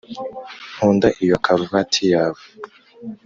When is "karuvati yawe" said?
1.45-2.41